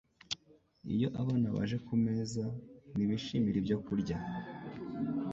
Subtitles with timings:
[0.93, 2.43] Iyo abana baje ku meza,
[2.93, 4.17] ntibishimira ibyokurya